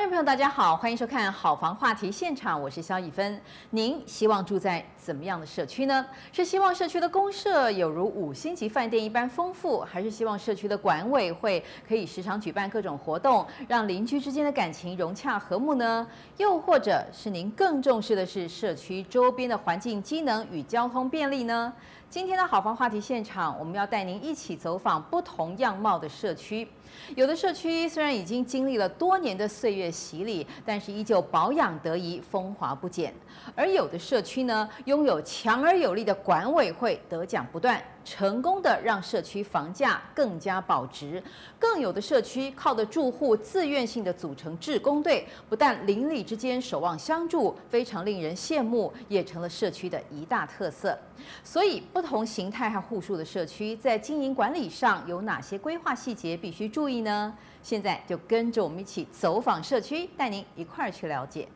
[0.00, 3.38] 观众朋友，大家好，欢迎收看《好房话题现场》，我是肖以芬。
[3.68, 6.06] 您希望住在怎么样的社区呢？
[6.32, 16.06] 是希望社区的公社有如五星级饭店一般丰富，还是希望社区的管委会可以时常举办各种活动，让邻居之间的感情融洽和睦呢？
[16.38, 21.70] 又或者是您更重视的是社区周边的环境机能与交通便利呢？
[22.08, 26.66] 今天的好房话题现场，我们要带您一起走访不同样貌的社区。
[27.16, 33.10] 有的社区虽然已经经历了多年的岁月洗礼，但是依旧保养得宜，风华不减；
[33.54, 37.82] 而有的社区呢，拥有强而有力的管委会，得奖不断。
[38.04, 41.22] 成功的让社区房价更加保值，
[41.58, 50.98] 更有的社区靠的住户自愿性的组成志工队，不但邻里之间守望相助，非常令人羡慕，也成了社区的一大特色。
[51.44, 57.36] 所以，不同形态和户数的社区在经营管理上有哪些规划细节必须注意呢？
[57.62, 61.46] 现在就跟着我们一起走访社区，带您一块儿去了解。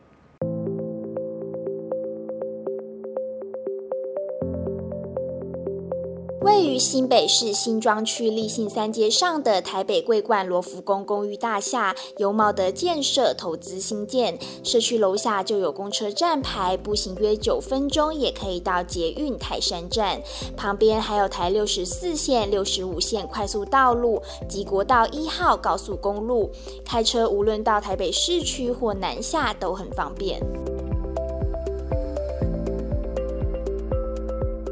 [6.79, 14.37] 新北市新庄区立信三街上的台北桂冠罗浮宫公寓大厦，由茂德建设投资兴建。
[14.63, 20.21] 社区楼下就有公车站牌，步行约九分钟也可以到捷运泰山站。
[20.55, 26.49] 旁边还有台六十四线、六十五线快速道路及国道一号高速公路，
[26.83, 30.41] 开车无论到台北市区或南下都很方便。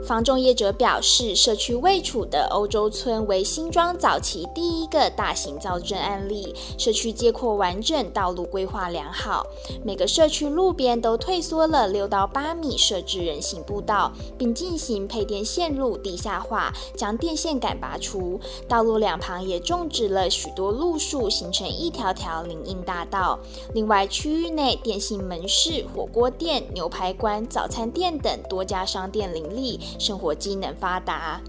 [0.06, 6.54] 房仲业者表示，社区位处的欧洲村为新庄早期第一个大型造镇案例。
[6.78, 9.48] 社区街廓完整，道路规划良好，
[9.82, 18.38] 每个社区路边都退缩了六到八米，设置人行步道，并进行配电线路地下化，将电线杆拔出。
[18.68, 23.40] 道路两旁也种植了许多路树，形成一条条林荫大道。
[23.74, 29.80] 另外，区域内电信门市、火锅店、牛排馆、早餐店等多家商店林立。
[30.04, 31.40] 生活机能发达，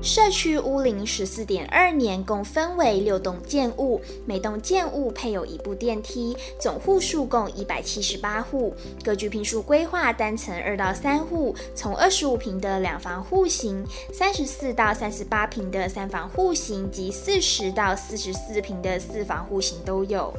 [0.00, 8.72] 社区屋龄十四点二年，共分为六栋建物，每栋建物配有一部电梯，总户数共一百七十八户。
[9.04, 20.32] 格局平数规划单层二到三户，从二十五平的两房户型，三十四到三十八平的三房户型及四十到四十四平的四房户型都有。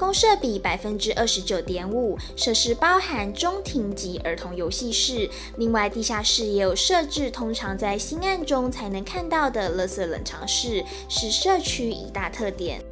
[0.00, 5.28] 公设比百分之二十九点五，设施包含中庭及儿童游戏室，
[5.58, 12.82] 另外地下室也有设置通常在新案中才能看到的垃圾冷藏室，是社区一大特点。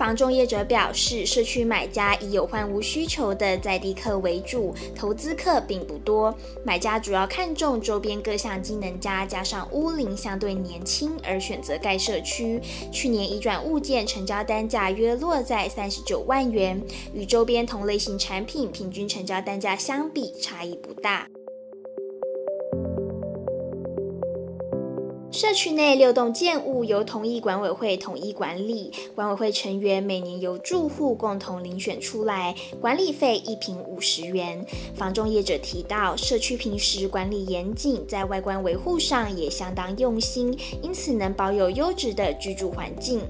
[0.00, 6.34] 房仲业者表示，社区买家以有换屋需求的在地客为主，投资客并不多。
[6.64, 12.58] 买家主要看重周边各项机能佳，加上屋龄相对年轻而选择该社区。
[12.90, 21.28] 去年移转物件成交单价约落在三十九万元，与周边同类型产品平均成交单价相比差异不大。
[25.40, 34.62] 社区内六栋建物由同一管委会统一管理，管委会成员每年由住户共同遴选出来，管理费一平五十元。
[34.94, 43.22] 房仲业者提到，社区平时管理严谨，在外观维护上也相当用心，因此能保有优质的居住环境。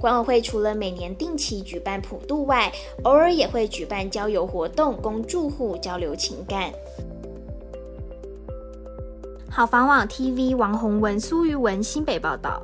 [0.00, 2.72] 管委会除了每年定期举办普渡外，
[3.02, 6.72] 偶尔也会举办郊游活动，供住户交流情感。
[9.56, 12.62] 好房网 TV 王宏文、苏玉文新北报道。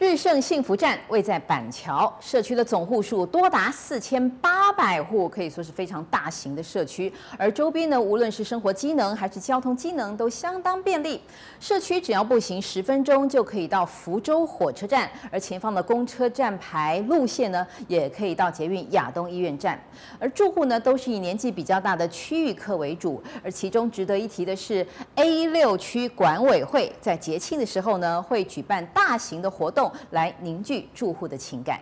[0.00, 7.12] 日盛幸福站位在板桥社区的总户数多达四千八百户，可以说是非常大型的社区。
[7.36, 11.20] 而周边呢，无论是生活机能还是交通机能，都相当便利。
[11.60, 19.78] 社区只要步行十分钟就可以到福州火车站，而前方的公车站牌路线呢，也可以到捷运亚东医院站。
[20.18, 23.22] 而住户呢，都是以年纪比较大的区域客为主。
[23.44, 24.86] 而其中值得一提的是
[25.16, 31.80] ，A 六区管委会在节庆的时候呢，会举办大型的活动来凝聚住户的情感。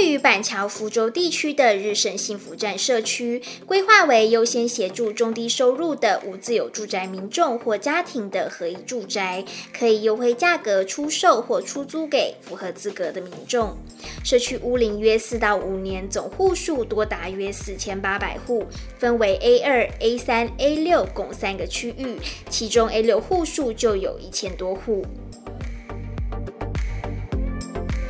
[0.00, 9.44] 位于板桥福州地区的日盛幸福站社区，规划为优先协助中低收入的无自有住宅民众或家庭的合一住宅，
[9.78, 13.76] 可以优惠价格出售或出租给符合资格的民众。
[14.24, 18.64] 社区屋龄约四到五年，总户数多达约四千八百户，
[18.98, 22.16] 分为 A 二、A 三、A 六共三个区域，
[22.48, 25.04] 其中 A 六户数就有一千多户。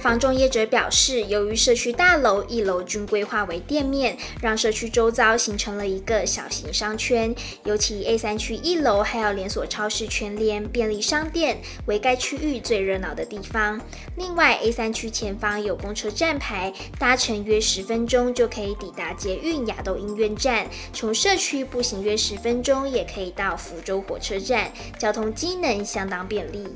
[0.01, 7.35] 房仲业者表示，由于社区大楼一楼均规划为店面，让社区周遭形成了一个小型商圈。
[7.65, 13.79] 尤其 A 三区一楼还有连锁超市全联、便利商店，为该区域最热闹的地方。
[14.17, 20.67] 另外，A 三区前方有公车站牌，搭乘约十分钟就可以抵达捷运亚东医院站。
[20.95, 26.67] 从社区步行约十分钟也可以到福州火车站，交通机能相当便利。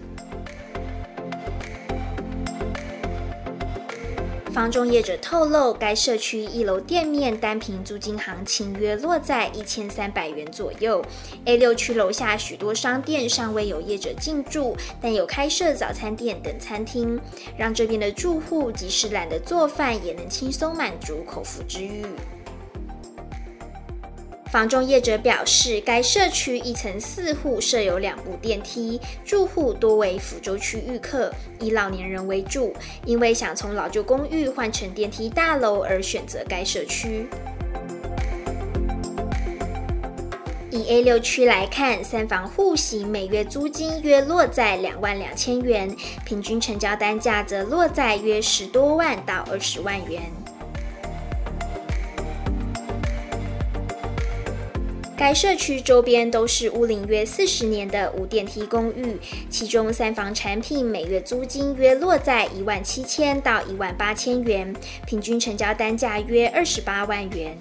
[4.55, 11.05] 房中业者透露，该社区一楼店面单平租金行情约落在一千三百元左右。
[11.45, 17.21] A 六区楼下许多商店尚未有业者进驻，但有开设早餐店等餐厅，
[17.59, 22.05] 让这边的住户即使懒得做饭，也能轻松满足口腹之欲。
[24.55, 31.29] 房仲业者表示，该社区一层四户设有两部电梯，住户多为福州区域客，
[31.59, 32.73] 以老年人为主，
[33.05, 37.27] 因为想从老旧公寓换成电梯大楼而选择该社区。
[40.71, 45.93] 以 A 六区来看，三房户型每月租金约落在两万两千元，
[46.25, 50.23] 平均成交单价则落在约十多万到二十万元。
[55.25, 59.19] 该社区周边都是屋龄约四十年的无电梯公寓，
[59.49, 64.77] 其中三房产品每月租金约落在一万七千到一万八千元，
[65.07, 67.57] 平均成交单价约二十八万元。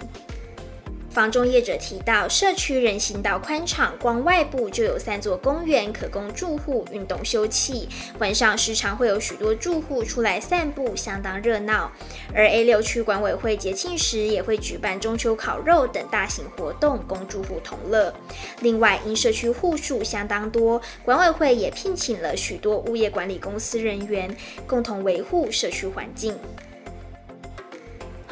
[1.14, 7.86] 房中业者提到，社区人行道宽敞，光外部就有三座公园可供住户运动休憩。
[8.18, 11.92] 晚上时常会有许多住户出来散步，相当热闹。
[12.34, 18.12] 而 A 六区管委会节庆时也会举办中秋烤肉等大型活动，供住户同乐。
[18.58, 26.36] 另外，因社区户数相当多，管委会也聘请了许多物业管理公司人员，共同维护社区环境。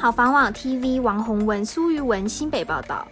[0.03, 3.07] 好房网 TV 王洪文、苏玉文新北报道。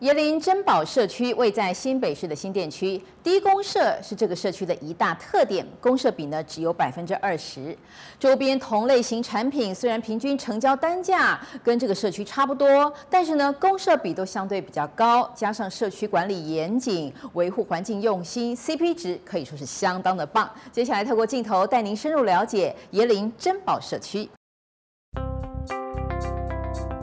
[0.00, 7.76] 椰林珍宝社区位在新北市的新店区，低公设是这个社区的一大特点，公设比呢只有百分之二十。
[8.18, 20.50] 周边同类型产品虽然平均成交单价跟这个社区差不多，但是呢公设比都相对比较高，加上社区管理严谨，维护环境用心，CP 值可以说是相当的棒。
[20.72, 24.26] 接下来透过镜头带您深入了解椰林珍宝社区。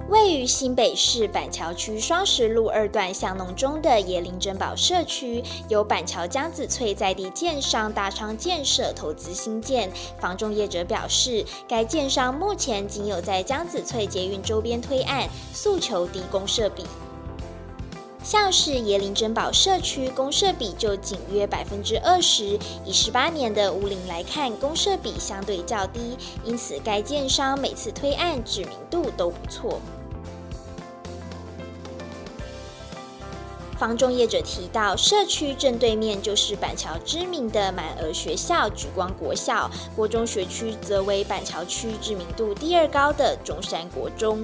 [0.08, 9.92] 位于新北市板桥区双十路二段巷弄中的椰林珍宝社区，由板桥江子翠在地建商大昌建设投资兴建。
[10.20, 16.84] 房仲业者表示，该建商目前仅有在江子翠捷运周边推案，诉求低公设比。
[18.26, 29.80] 像是椰林珍宝社区，公设比就仅约百分之二十，以十八年的屋龄来看，公设比相对较低，因此该建商每次推案知名度都不错。
[33.78, 44.44] 房仲业者提到，社区正对面就是板桥知名的满额学校莒光国校，国中学区则为板桥区知名度第二高的中山国中。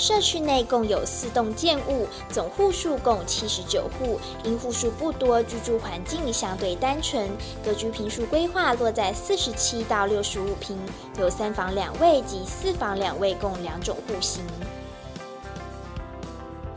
[0.00, 7.28] 社区内共有四栋建物，总户数共七十九户，因户数不多，居住环境相对单纯，
[7.62, 10.78] 格局平数规划落在四十七到六十五坪，
[11.18, 14.42] 有三房两卫及四房两卫共两种户型。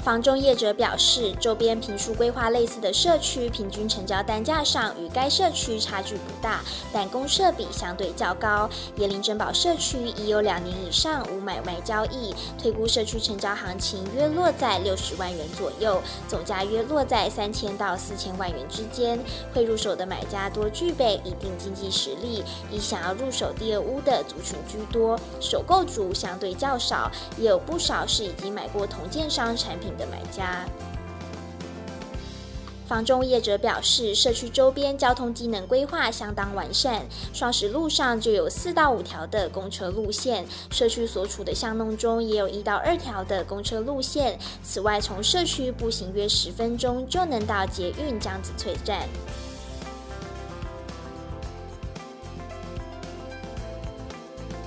[0.04, 6.60] 房中业者表示，周边坪数规划类似的社区，平均成交单价上与该社区差距不大，
[6.92, 8.70] 但公社比相对较高。
[8.98, 19.18] 椰林珍宝社区已有两年以上无买卖交易，推估社区成交行情约落在六十万元左右，总价约落在三千到四千万元之间。
[19.54, 30.66] 会入手的买家多具备一定经济实力，以想要入手第二屋的族群居多，首购族相对较少，也有不少是已经买过同建商产品的买家。
[32.86, 44.38] 房中业者表示，社区周边交通机能规划相当完善，双十路上就有四到五条的公车路线，社区所处的巷弄中也有一到二条的公车路线。
[44.62, 49.08] 此外，从社区步行约十分钟就能到捷运江子翠站。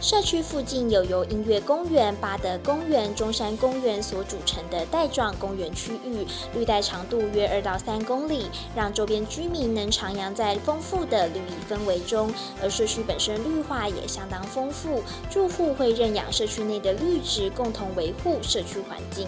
[0.07, 8.47] 社区附近有由音乐公园、巴德公园、中山公园所组成的带状公园区域，绿带长度约二到三公里，
[8.77, 12.33] 让周边居民能徜徉在丰富的绿意氛围中。
[12.63, 19.27] 而社区本身绿化也相当丰富，住户会认养社区内的绿植，共同维护社区环境。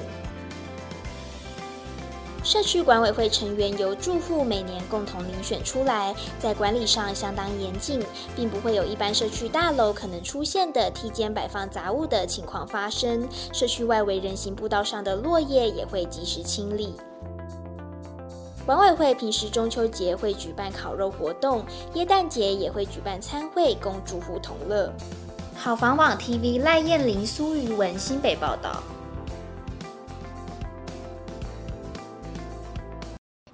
[2.48, 8.02] 社区管委会成员由住户每年共同遴选出来，在管理上相当严谨，
[8.34, 13.28] 并不会有一般社区大楼可能出现的梯间摆放杂物的情况发生。
[13.52, 16.94] 社区外围人行步道上的落叶也会及时清理。
[18.64, 21.62] 管委会平时中秋节会举办烤肉活动，
[21.92, 24.90] 耶诞节也会举办餐会，供住户同乐。
[25.54, 28.82] 好房网 TV 赖燕玲、苏瑜文新北报道。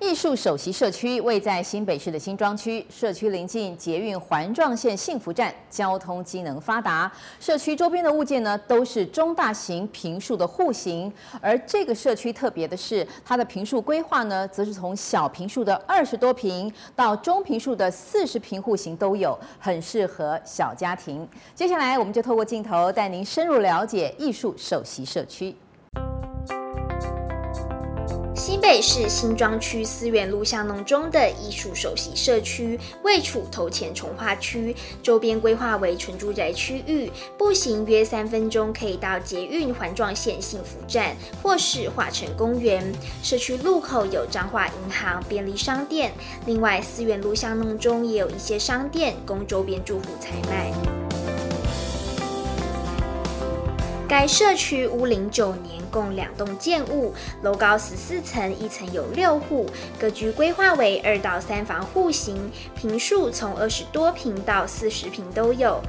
[0.04, 7.10] 艺术首席社区位在新北市的新庄区，社区临近捷运环状线幸福站，交通机能发达。
[7.40, 11.10] 社区周边的物件呢，都是中大型平数的户型。
[11.40, 21.26] 而这个社区特别的是，它的平数规划呢，则是从小平数的二十多平到中平数的四十平户型都有，很适合小家庭。
[21.54, 25.56] 接下来，我们就透过镜头带您深入了解艺术首席社区。
[28.46, 42.84] 新北市新庄区思源路巷弄中的艺术首席社区，位处头前重划区，周边规划为纯住宅区域，步行约三分钟可以到捷运环状线幸福站，或是化成公园。
[43.22, 46.12] 社区路口有彰化银行、便利商店，
[46.44, 50.70] 另外思源路巷弄中也有一些商店供周边住户采买。
[54.06, 59.66] 该社区屋龄九年，共两栋建物，楼高十四层，一层有六户，
[59.98, 65.80] 格局规划为二到三房户型，平数从二十多平到四十平都有。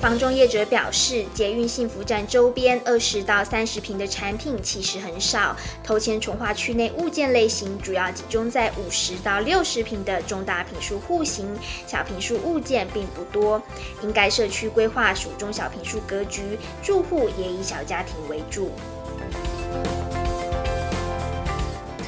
[0.00, 11.52] 房中业者表示，捷运幸福站周边二十到三十平的产品其实很少，头前重化区内物件类型主要集中在五十到六十平的中大平数户型，
[11.84, 13.60] 小平数物件并不多。
[14.00, 18.70] 应该社区规划属中小平数格局，住户也以小家庭为主。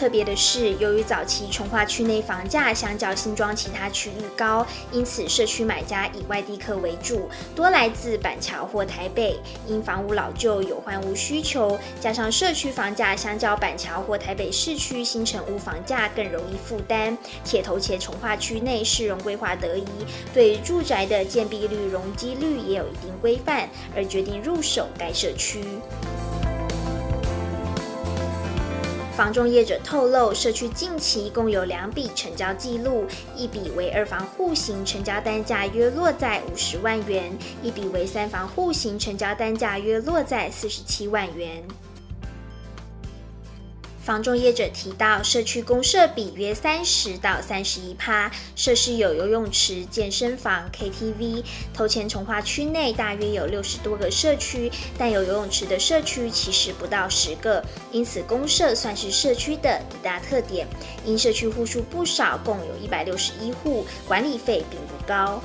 [0.01, 9.39] 特别的是，由于早期重化区内房价相较新庄其他区域高，因此社区买家以外地客为主，多来自板桥或台北。
[9.67, 17.15] 因房屋老旧有换屋需求，加上社区房价相较板桥或台北市区新城屋房价更容易负担，
[17.45, 19.85] 且头前重化区内市容规划得宜，
[20.33, 25.63] 对住宅的建蔽率、容积率也有一定规范，而决定入手该社区。
[29.21, 33.05] 房仲业者透露，社区近期共有两笔成交记录，
[33.37, 37.31] 一笔为二房户型，成交单价约落在五十万元；
[37.63, 41.63] 一笔为三房户型，成交单价约落在四十七万元。
[44.03, 51.45] 房仲业者提到，社区公社比约三十到三十一趴，设施有游泳池、健身房、KTV。
[51.75, 60.67] 头前从化区内大约有六十多个社区，但有游泳池的社区其实不到十个，因此公社算是社区的一大特点。
[61.05, 65.41] 因社区户数不少，共有一百六十一户，管理费并不高。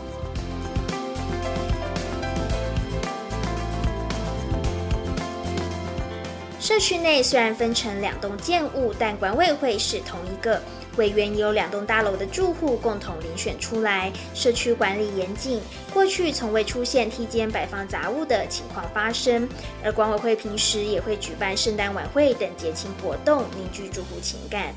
[6.65, 10.60] 社区内虽然分成两栋建物，但管委会是同一个。
[10.98, 15.62] 委员由两栋大楼的住户共同遴选出来，社区管理严谨，
[15.93, 19.48] 过去从未出现梯间摆放杂物的情况发生。
[19.84, 24.74] 而管委会平时也会举办圣诞晚会等节庆活动，凝聚住户情感。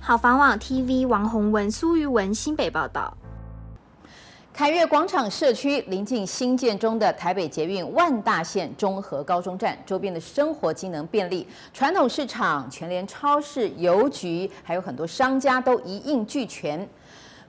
[0.00, 3.14] 好房网 TV 王宏文、苏瑜文新北报道。
[4.54, 16.86] 凯悦广场社区临近新建中的台北捷运万大线中和高中站，周边的生活机能便利，传统市场、全联超市、邮局，还有很多商家都一应俱全。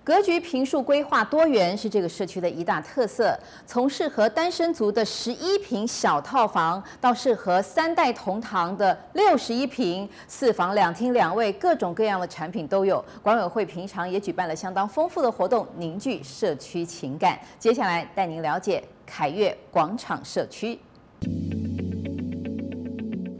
[0.04, 13.04] 格局平数规划多元是这个社区的一大特色，从适合单身族的十一平小套房，到适合三代同堂的六十一平四房两厅两卫，各种各样的产品都有。
[13.22, 17.40] 管委会平常也举办了相当丰富的活动，凝聚社区情感。
[17.58, 20.78] 接下来带您了解凯悦广场社区。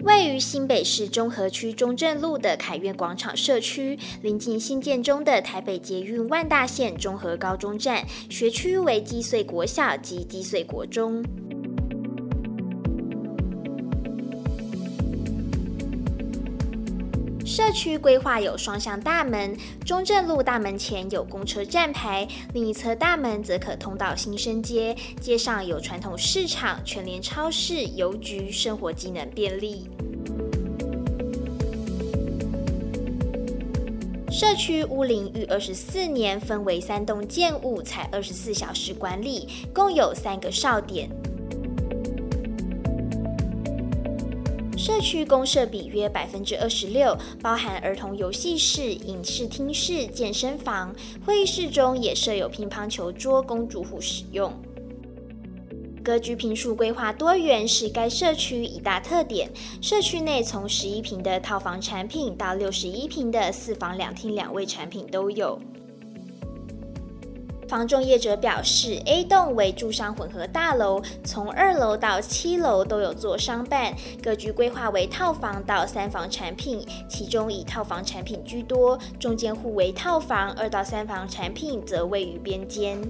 [0.04, 11.24] 位于新北市中和区中正路的凯悦广场社区，临近新建中的台北捷运万大线中和高中站，学区为积穗国小及积穗国中。
[17.56, 19.56] 社区规划有双向大门，
[19.86, 24.98] 中正路大门前有公车站牌，另一侧大门则可通到新生街。
[25.22, 29.88] 街上有传统市场、全联超市、邮局，生活机能便利。
[34.32, 41.08] 社区屋龄逾二十四年，分为三栋建物，采二十四小时管理，共有三个哨点。
[44.84, 50.94] 社区公设比约百分之二十六，包含儿童游戏室、影视厅室、健身房，
[51.26, 54.52] 会议室中也设有乒乓球桌供住户使用。
[56.04, 59.50] 格局平数规划多元是该社区一大特点。
[59.82, 65.58] 社区内从十一平的套房产品到六十一平的四房两厅两卫产品都有。
[67.74, 83.02] 房仲业者表示，A 栋为住商混合大楼，从二楼到七楼都有做商办，格局规划为套房到三房产品，其中以套房产品居多，中间户为套房，二到三房产品则位于边间。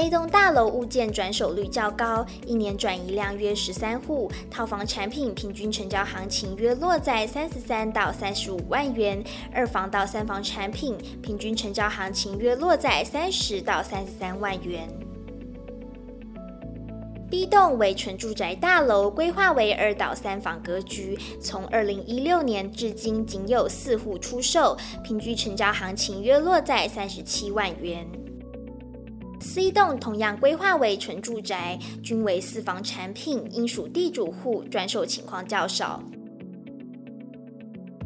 [0.00, 14.88] A 栋大楼物件转手率较高，一年转移量约十三户，套房产品平均成交行情约落在三十三到三十五万元，二房到三房产品平均成交行情约落在三十到三十三万元。
[17.30, 28.08] B 栋为纯住宅大楼，规划为二到三房格局，从二零一六年至今仅有四户出售，平均成交行情约落在三十七万元。
[29.52, 36.00] C 栋同样规划为纯住宅，均为四房产品，应属地主户，转手情况较少。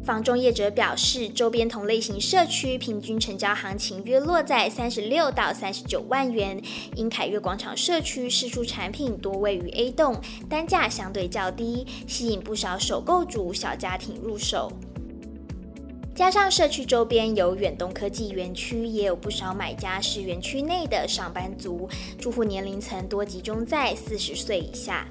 [0.03, 6.59] 房中业者表示，周边同类型社区平均成交行情约落在三十六到三十九万元。
[6.95, 14.71] 因凯悦广场社区释出产品多位于 A 栋，单价相对较低，吸引不少首购族小家庭入手。
[16.15, 25.05] 加上社区周边有远东科技园区，也有不少买家是园区内的上班族，住户年龄层多集中在四十岁以下。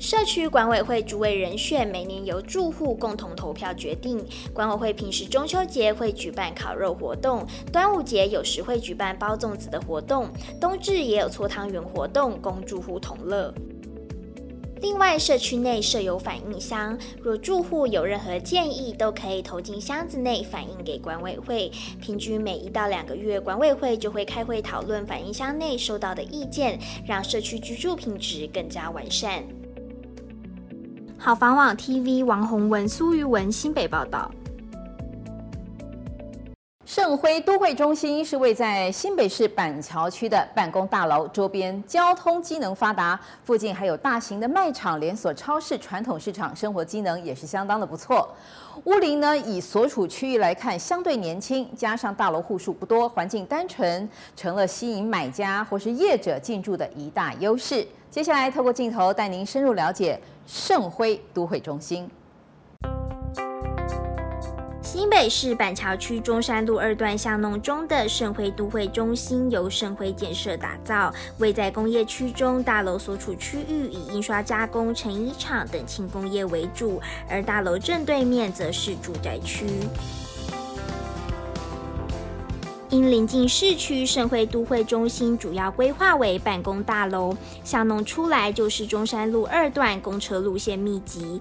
[0.00, 4.24] 社区管委会主委人选每年由住户共同投票决定。
[4.54, 13.52] 管委会平时中秋节会举办烤肉活动，端午节有时会举办包粽子的活动，冬至也有搓汤圆活动，供住户同乐。
[14.84, 21.72] 另外，社区内设有反应箱，若住户有任何建议，都可以投进箱子内反映给管委会。
[22.02, 29.42] 平均每一到两个月，管委会就会开会讨论反应箱内收到的意见，让社区居住品质更加完善。
[31.16, 34.30] 好房网 TV 王洪文、苏玉文新北报道。
[36.94, 48.32] 盛辉都会中心是位在新北市板桥区的办公大楼，周边交通机能发达，附近还有大型的卖场、连锁超市、传统市场，生活机能也是相当的不错。
[48.84, 57.84] 屋龄呢，以所处区域来看，相对年轻，加上大楼户数不多，环境单纯，成了吸引买家或是业者进驻的一大优势。
[58.08, 62.08] 接下来透过镜头带您深入了解盛辉都会中心。
[64.96, 79.66] 新北市板桥区中山路二段巷弄中的盛辉都会中心由盛辉建设打造，位在工业区中，大楼所处区域以印刷加工、成衣厂等轻工业为主，而大楼正对面则是住宅区。
[82.88, 91.40] 因临近市区，盛辉都会中心主要规划为办公大楼，巷弄出来就是中山路二段，公车路线密集。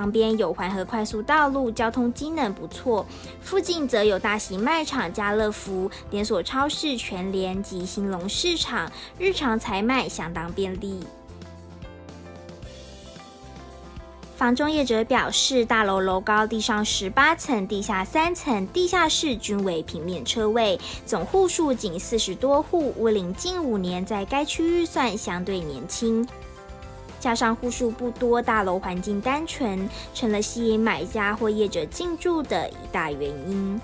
[0.00, 3.04] 旁边有环河快速道路，交通机能不错。
[3.42, 11.04] 附近则有大型卖场家乐福、连锁超市全联及兴隆市场，日常采买相当便利。
[14.38, 26.26] 房中业者表示，大楼楼高地上十八层，地下三层，地下室均为平面车位，总户数仅四十多户，屋龄近五年，在该区域算相对年轻。
[27.20, 33.80] 加上户数不多，大楼环境单纯，成了吸引买家或业者进驻的一大原因。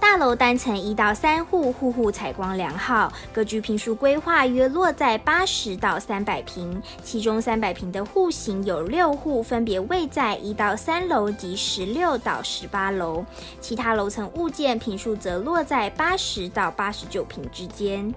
[0.00, 13.24] 大楼单层一到三户，户户采光良好，格局坪数规划约落在八十到三百平，其中三百平的户型有六户，分别位在一到三楼及十六到十八楼，
[13.60, 18.12] 其他楼层物件坪数则落在八十到八十九平之间。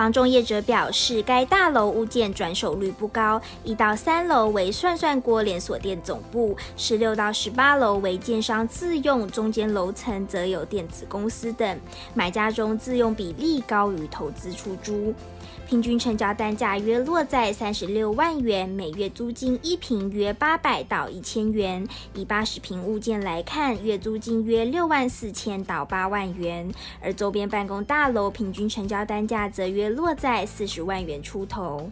[0.00, 11.78] 房仲业者表示，该大楼物件转手率不高，一到三楼为涮涮锅连锁店总部，十六到十八楼为建商自用，中间楼层则有电子公司等，
[12.14, 15.12] 买家中自用比例高于投资出租。
[15.70, 21.86] 平均成交单价约落在三十六万元，每月租金一平约八百到一千元。
[22.12, 26.68] 以八十平物件来看，月租金约六万四千到八万元。
[27.00, 31.88] 而周边办公大楼平均成交单价则约落在四十万元出头。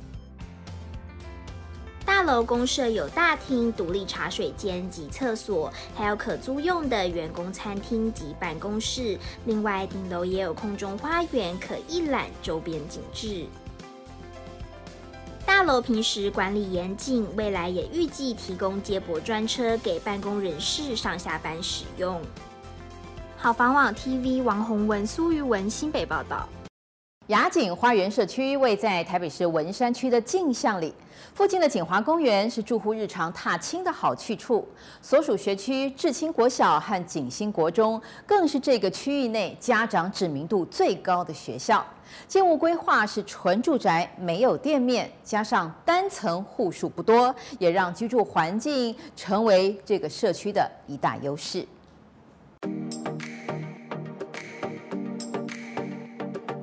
[2.05, 9.17] 大楼公设有大厅、独立茶水间及厕所，还有可租用的员工餐厅及办公室。
[9.45, 13.47] 另外，顶楼也有空中花园可一览周边景致。
[15.49, 22.21] 大楼平时管理严谨，未来也预计提供接驳专车给办公人士上下班使用。
[23.39, 26.47] 好房网 TV 王宏文、苏玉文新北报道。
[27.29, 30.95] 雅景花园社区位在台北市文山区的镜像里，
[31.35, 34.67] 附近的景华公园是住户日常踏青的好去处。
[35.03, 41.85] 所属学区智青国小和景兴国中，更是这个区域内家长知名度最高的学校。
[42.27, 51.69] 建物规划是纯住宅，没有店面，加上单层户数不多，也让居住环境成为这个社区的一大优势。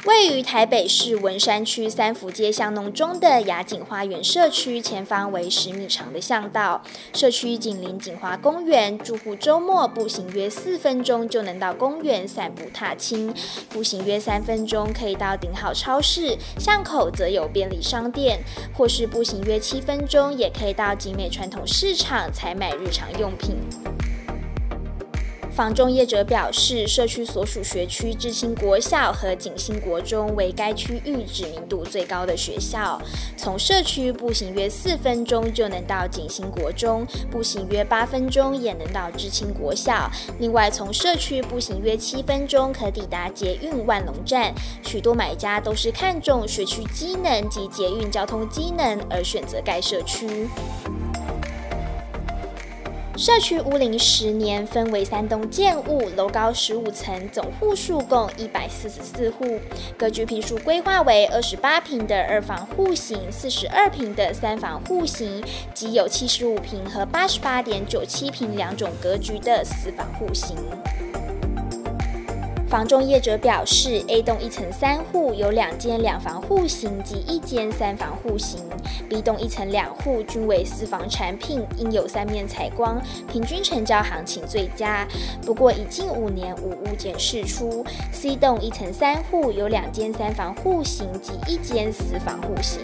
[0.06, 6.84] 位于台北市文山区三福街巷弄中的雅景花园社区，前方为十米长的巷道。
[7.14, 13.34] 社区紧邻景华公园，住户周末步行约四分钟就能到公园散步踏青，
[13.68, 18.40] 步行约三分钟可以到顶好超市，巷口则有便利商店，
[18.78, 23.58] 或是步行约七分钟也可以到景美传统市场采买日常用品。
[25.56, 33.02] 房中业者表示，社区所属学区知青国校和景兴国中为该区域知名度最高的学校。
[33.38, 40.12] 从社区步行约四分钟就能到景兴国中，步行约八分钟也能到知青国校。
[40.40, 44.54] 另外，从社区步行约七分钟可抵达捷运万隆站。
[44.84, 50.50] 许多买家都是看中学区机能及捷运交通机能而选择该社区。
[53.18, 59.58] 社区屋龄十年，分为三栋建物，楼高十五层，总户数共一百四十四户，
[59.98, 65.42] 格局平数规划为二十八平的二房户型，四十二平的三房户型，
[65.74, 70.58] 即有七十五平和八十八点九七平两种格局的四房户型。
[72.68, 78.60] 房中业者表示，A 栋一层三户有两间两房户型及一间三房户型
[79.08, 83.00] ；B 栋一层两户均为四房产品，应有三面采光，
[83.32, 85.08] 平均成交行情最佳。
[85.46, 87.86] 不过，已近五年无物件释出。
[88.12, 92.82] C 栋一层三户有两间三房户型及一间四房户型。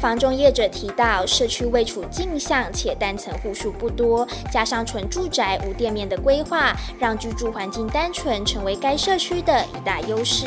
[0.00, 10.46] 房中业者提到，社区位处镜像，且单层户数不多，加上纯住宅无店面的规划，让居住环境单纯成为该社区的一大优势。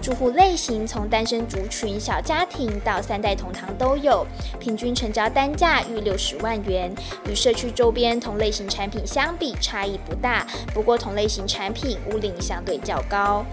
[0.00, 4.26] 住户类型从单身族群、小家庭到三代同堂都有，
[4.58, 6.92] 平均成交单价逾六十万元，
[7.28, 13.44] 与社区周边同类型产品相比差异不大，不过同类型产品屋龄相对较高。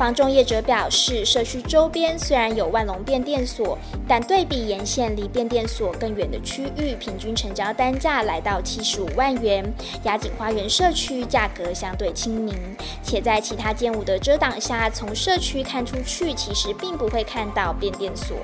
[0.00, 3.76] 房仲业者表示，社区周边虽然有万隆变电所，
[4.08, 9.62] 但对比沿线离变电所更远的区域，平均成交单价来到七十五万元。
[10.04, 12.54] 雅景花园社区价格相对亲民，
[13.02, 18.38] 且在其他建物的遮挡下，从社区看出去，其实并不会看到变电所。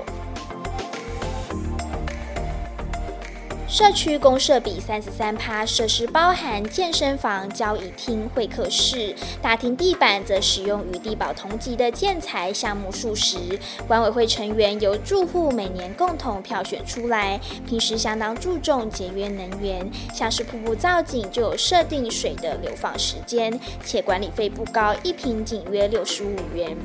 [3.67, 13.37] 社区公设比三十三趴，设施包含健身房、交易厅、会客室，大厅地板则使用与地保同级的建材项目数十。
[13.85, 26.75] 管委会成员由住户每年共同票选出来，平时相当注重节约能源，像是瀑布造景就有设定水的流放时间，且管理费不高，一坪仅约六十五元。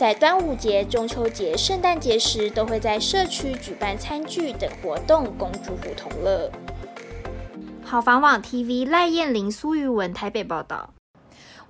[0.00, 6.50] 在端午节、中秋节、圣诞节时，都会在社区举办餐具等活动，供住户同乐。
[7.84, 10.94] 好房网 TV 赖燕玲、苏玉文台北报道。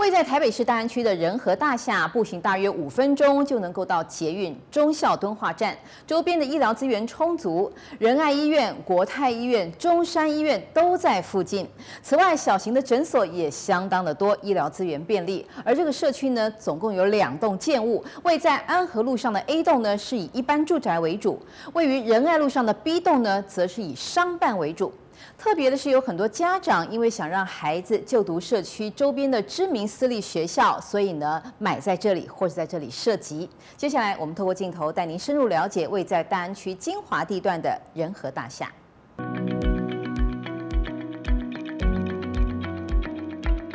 [0.01, 11.69] 位在台北市大安区的仁和大厦，步行大约五分钟就能够到捷运忠孝敦化站，周边的医疗资源充足，仁爱医院、国泰医院、中山医院都在附近。
[12.03, 15.47] 此外，小型的诊所也相当的多，医疗资源便利。
[15.63, 21.39] 而这个社区呢，总共有两栋建物，位在安和路上的 A 栋呢是以一般住宅为主，
[21.75, 24.91] 位于仁爱路上的 B 栋呢则是以商办为主。
[25.41, 33.49] 特别的是，有很多家长因为想让孩子就读社区周边的知名私立学校，所以呢买在这里或者在这里涉及。
[33.75, 38.71] 接下来，我们透过镜头带您深入了解位在大安区金华地段的仁和大厦。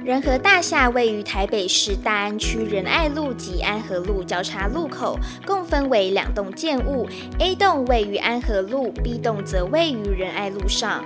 [0.06, 11.04] 仁和大厦位于台北市大安区仁爱路及安和路交叉路口，共分为两栋建物，A 栋位于安和路，B 栋则位于仁爱路上。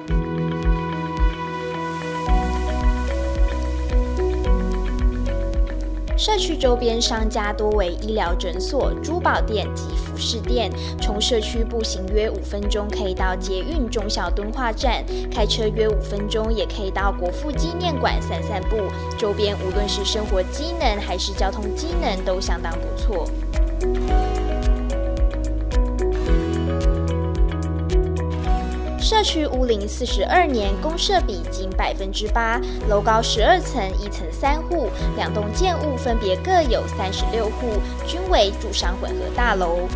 [6.20, 10.70] 社区周边商家多为医疗诊所、珠宝店及服饰店。
[11.02, 15.02] 从社区步行约五分钟可以到捷运中小敦化站，
[15.32, 18.76] 开车约五分钟也可以到国父纪念馆散散步。
[19.18, 23.26] 周边无论是生活机能还是交通机能都相当不错。
[29.20, 37.68] 社区屋龄四十二年，公设比仅百分之八，楼高十二层，一层三户，两栋建物分别各有三十六户，
[38.08, 39.90] 均为住商混合大楼。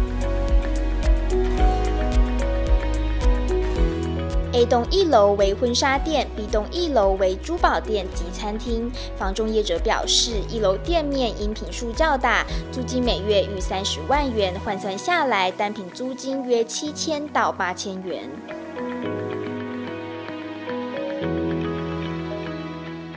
[4.51, 8.91] A 栋一楼为婚纱店，B 栋一楼为珠宝店及餐厅。
[9.15, 18.29] 房中业者表示，一楼店面因坪数较大，租金每月逾三十万元，换算下来单品租金约七千到八千元。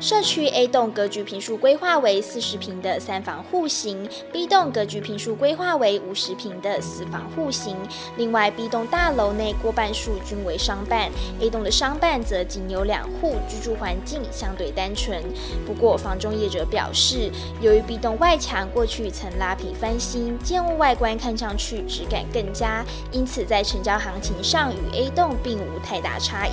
[0.07, 7.77] 社区 A 栋格局平数规划为四十平的三房户型，B 栋格局平数规划为五十平的四房户型。
[8.17, 15.21] 另外，B 栋大楼内过半数均为商办，A 栋的商办则仅有两户，居住环境相对单纯。
[15.67, 17.29] 不过，房中业者表示，
[17.61, 26.53] 由于 B 栋外墙过去曾拉皮翻新，建物外观看上去质感更佳，因此在成交行情上与 A 栋并无太大差异。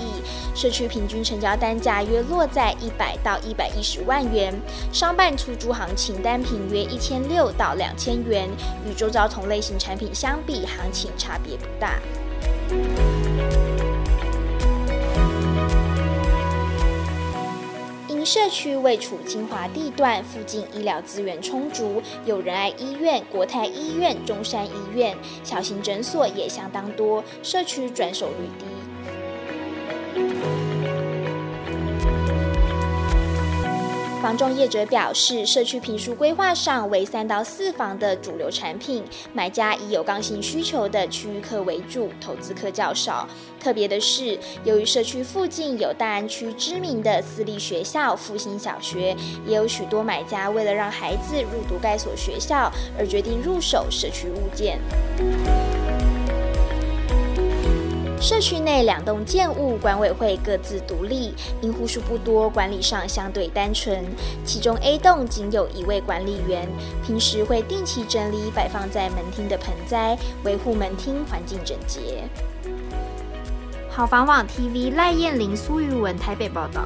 [0.56, 4.54] 社区平均成交单价约落在一百到一百一十万元，
[4.92, 8.50] 商办出租行情单品约一千六到两千元，
[8.88, 12.00] 与周遭同类型产品相比，行情差别不大。
[18.08, 28.66] 因社区位处精华地段，附近医疗资源充足，有仁爱医院、国泰医院、中山医院，小型诊所也相当多，社区转手率低。
[34.24, 43.28] 房仲业者表示，社区坪数规划上为三到四房的主流产品，买家以有刚性需求的区域客为主，投资客较少。
[43.60, 49.14] 特别的是，由于社区附近有大安区知名的私立学校复兴小学，
[49.46, 54.80] 也有许多买家为了让孩子入读该所学校，而决定入手社区物件。
[58.24, 64.02] 社区内两栋建物管委会各自独立，因户数不多，管理上相对单纯。
[64.46, 66.66] 其中 A 栋仅有一位管理员，
[67.06, 72.24] 平时会定期整理摆放在门厅的盆栽，维护门厅环境整洁。
[73.90, 76.86] 好房网 TV 赖燕玲、苏玉文台北报道。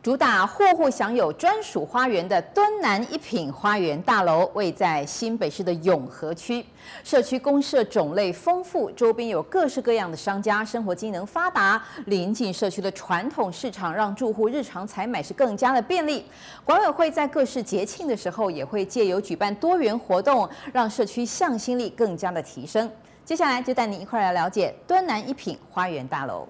[0.00, 6.64] 主打户户享有专属花园的敦南一品花园大楼，位在新北市的永和区。
[7.04, 11.82] 社区公社种类丰富，周边有各式各样的商家，生活机能发达。
[12.06, 16.24] 临近社区的传统市场，让住户日常采买是更加的便利。
[16.64, 22.90] 管委会在各式节庆的时候，也会借由举办多元活动，让社区向心力更加的提升。
[23.26, 26.48] 接下来就带您一块来了解敦南一品花园大楼。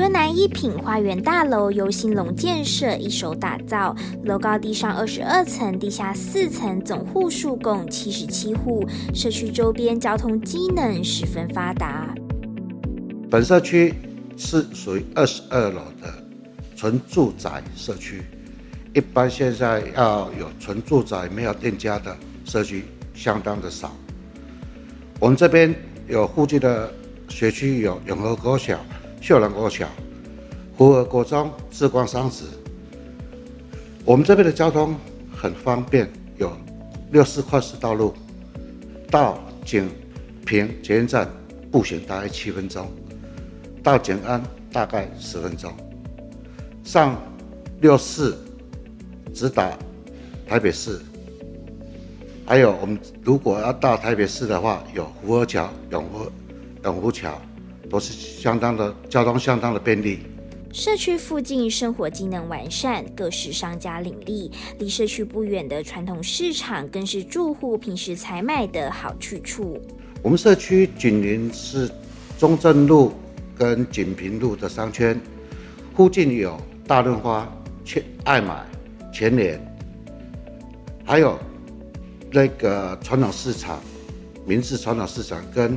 [0.00, 8.82] 敦南一品花园大楼由兴隆建设一手打造，楼高地上二十二层，地下四层，总户数共七十七户。
[9.12, 12.14] 社区周边交通机能十分发达。
[13.30, 13.94] 本社区
[14.38, 16.10] 是属于二十二楼的
[16.74, 18.22] 纯住宅社区，
[18.94, 23.94] 一般现在要有纯住宅没有店家的社区相当的少。
[25.18, 25.74] 我们这边
[26.08, 26.90] 有附近的
[27.28, 28.80] 学区有永和国小。
[29.20, 29.86] 秀兰国小、
[30.76, 32.44] 福和国中、志光商职，
[34.04, 34.96] 我们这边的交通
[35.36, 36.50] 很方便，有
[37.12, 38.14] 六四快速道路
[39.10, 39.90] 到景
[40.46, 41.28] 平捷运站
[41.70, 42.90] 步行大概七分钟，
[43.82, 45.70] 到景安大概十分钟，
[46.82, 47.14] 上
[47.82, 48.38] 六四
[49.34, 49.70] 直达
[50.48, 50.98] 台北市，
[52.46, 56.32] 还有我们如果要到台北市的话，有福和桥、永和
[56.84, 57.38] 永福桥。
[57.90, 60.20] 都是相当的交通，相当的便利。
[60.72, 64.48] 社区附近生活机能完善，各式商家林立，
[64.78, 69.82] 离社区不远的传统市场更是住户平时采买的好去处。
[70.22, 71.90] 我们社区紧邻是
[72.38, 73.12] 中正路
[73.58, 75.20] 跟锦屏路的商圈，
[75.96, 77.52] 附近有大润发、
[77.84, 78.64] 全爱买、
[79.12, 79.60] 全联，
[81.04, 81.36] 还有
[82.30, 83.82] 那个传统市场，
[84.46, 85.76] 明治传统市场跟。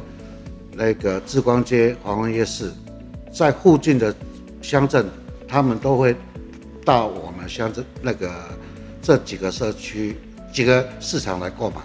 [0.76, 2.72] 那个志光街、黄昏夜市，
[3.32, 4.14] 在附近的
[4.62, 5.06] 乡镇，
[5.48, 6.16] 他们都会
[6.84, 8.32] 到我们乡镇那个
[9.02, 10.18] 这几个社区、
[10.52, 11.78] 几个市场来购买。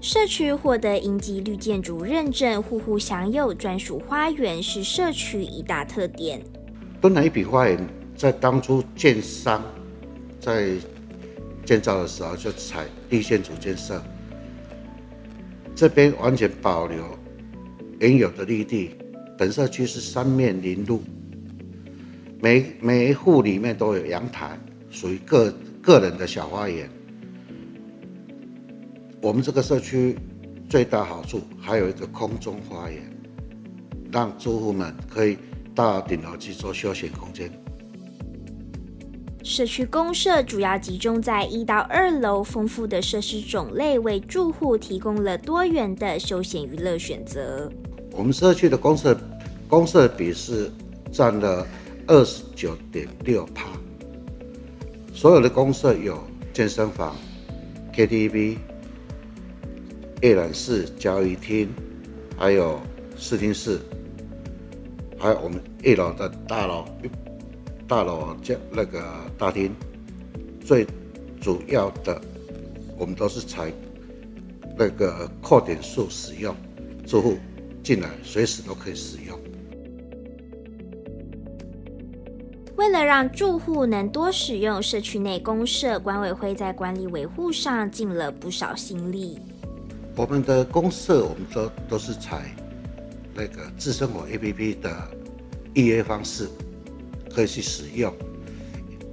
[0.00, 6.40] 社区获得银级绿建筑认证，户户享有专属花园，是社区一大特点。
[7.00, 7.76] 敦南一笔花园
[8.16, 9.62] 在当初建商
[10.40, 10.70] 在
[11.64, 14.00] 建造的时候就采绿建筑建设，
[15.76, 17.04] 这边完全保留
[18.00, 18.96] 原有的绿地。
[19.36, 21.02] 本社区是三面临路，
[22.40, 24.58] 每每一户里面都有阳台，
[24.88, 26.88] 属于个个人的小花园。
[29.20, 30.16] 我们这个社区
[30.66, 33.02] 最大好处还有一个空中花园，
[34.10, 35.36] 让住户们可以
[35.74, 37.52] 到顶楼去做休闲空间。
[39.46, 47.70] 社区公设主要集中在一到二楼，丰富的设施种类为住户提供了多元的休闲娱乐选择。
[48.10, 49.16] 我们社区的公设
[49.68, 50.68] 公设比是
[51.12, 51.64] 占了
[52.08, 53.68] 二十九点六趴，
[55.14, 56.18] 所有的公设有
[56.52, 57.14] 健身房、
[57.94, 58.56] KTV。
[60.22, 61.68] 阅览室、交易厅，
[62.36, 62.80] 还有
[63.16, 63.78] 视听室，
[65.16, 66.84] 还有我们一楼的大楼，
[67.88, 69.04] 大楼叫那个
[69.38, 69.74] 大厅。
[70.64, 70.86] 最
[71.40, 72.20] 主要的，
[72.98, 73.72] 我们都是采
[74.76, 76.54] 那个扣点数使用，
[77.06, 77.36] 住户
[77.84, 79.38] 进来随时都可以使用。
[82.76, 89.38] 为了让住户能多使用社区内公社，管委会在管理维护上尽了不少心力。
[90.16, 92.54] 我们的公社，我们都都是采
[93.34, 94.90] 那个智生活 APP 的
[95.74, 96.48] 预约方式，
[97.36, 98.10] 可以去使用。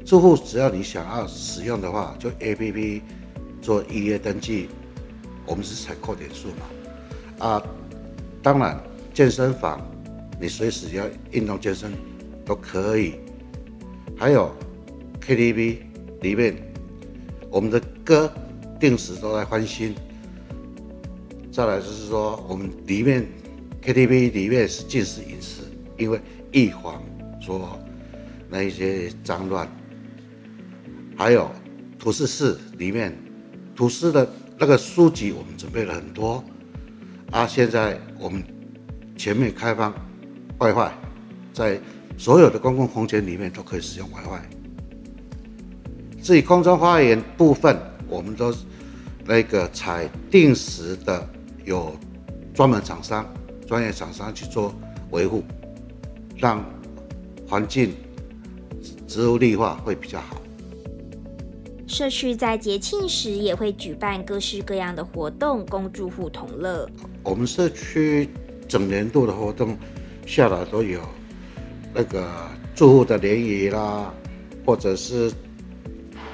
[0.06, 3.02] 住户只要你想要使用的话，就 APP
[3.62, 4.70] 做预约登记。
[5.46, 7.64] 我们是采扣点数嘛，啊，
[8.42, 8.82] 当然
[9.14, 9.86] 健身房
[10.40, 11.92] 你随时要运动健身
[12.46, 13.16] 都可以。
[14.16, 14.50] 还有
[15.20, 15.80] KTV
[16.22, 16.56] 里面，
[17.50, 18.32] 我们的歌
[18.80, 19.94] 定时都在翻新。
[21.52, 23.28] 再来就是说，我们里面
[23.84, 25.64] KTV 里面是禁止饮食，
[25.98, 26.22] 因为
[26.54, 27.04] 预防
[27.42, 27.78] 说
[28.54, 29.68] 那一些脏乱。
[31.18, 31.50] 还有
[31.98, 33.12] 图书室里面，
[33.76, 36.44] 图书的那个书籍我们准备了很多。
[37.32, 38.44] 啊，现在我们
[39.18, 39.92] 全面开放
[40.60, 40.92] WiFi，
[41.52, 41.80] 在
[42.16, 44.42] 所有的公共空间里面都可以使用 WiFi。
[46.22, 47.76] 至于空中花园部分，
[48.08, 48.54] 我们都
[49.26, 51.28] 那个采定时的。
[51.66, 51.96] 有
[52.54, 53.26] 专门厂商、
[53.66, 54.76] 专业厂商去做
[55.12, 55.42] 维护，
[56.36, 56.62] 让
[57.48, 57.94] 环境
[59.14, 60.42] 植物绿化会比较好。
[61.86, 66.90] 社区在节庆时也会举办各式各样的活动，供住户同乐。
[67.22, 68.28] 我们社区
[68.68, 69.78] 整年度的活动
[70.26, 71.00] 下来都有
[71.94, 72.28] 那个
[72.74, 74.12] 住户的联谊啦，
[74.66, 75.32] 或者是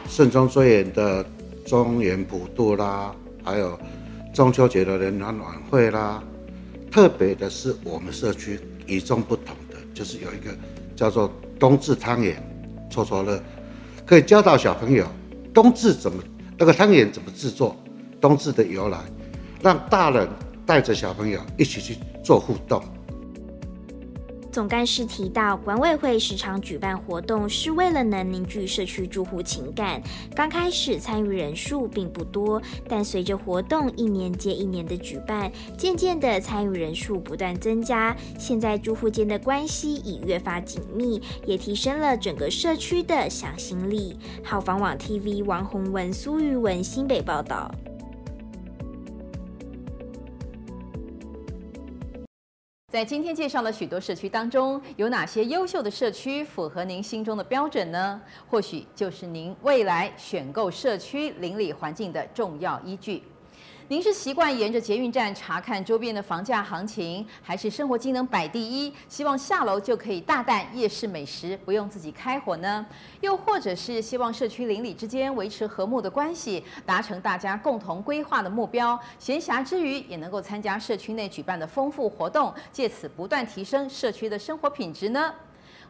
[0.08, 1.26] 慎终追远的
[1.66, 3.14] 中元普渡啦，
[3.44, 3.78] 还有。
[4.32, 6.24] 中秋节的联欢晚会啦，
[6.90, 10.56] 特别的是我们社区与众不同的，就是有一个
[10.96, 12.42] 叫做冬至汤圆，
[12.90, 13.42] 搓搓乐，
[14.06, 15.06] 可以教到小朋友
[15.54, 16.24] 冬至怎么
[16.58, 17.76] 那个汤圆怎么制作，
[18.20, 19.00] 冬至的由来，
[19.62, 20.28] 让大人
[20.66, 22.82] 带着小朋友一起去做互动。
[24.52, 30.02] 总干事提到，管委会时常举办活动，是为了能凝聚社区住户情感。
[30.36, 38.16] 刚开始参与人数并不多，但随着活动一年接一年的举办，渐渐的参与人数不断增加。
[38.38, 44.18] 现在住户间的关系已越发紧密，也提升了整个社区的向心力。
[44.44, 47.72] 好房网 TV 王宏文、苏玉文新北报道。
[52.90, 58.20] 在今天介绍了许多社区当中，有哪些优秀的社区符合您心中的标准呢？
[58.50, 63.22] 或许就是您未来选购社区邻里环境的重要依据。
[63.90, 72.86] 您是习惯沿着捷运站查看周边的房价行情，还是生活机能摆第一，希望下楼就可以大啖夜市美食，不用自己开火呢？
[73.22, 85.34] 又或者是希望社区邻里之间维持和睦的关系，达成大家共同规划的目标，闲暇之余也能够参加社区内举办的丰富活动，借此不断提升社区的生活品质呢？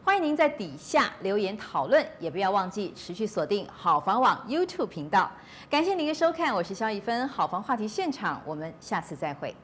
[0.02, 5.30] 欢迎您在底下留言讨论，也不要忘记持续锁定好房网 YouTube 频道。
[5.68, 9.54] 感谢您的收看，我是肖一芬，好房话题现场，我们下次再会。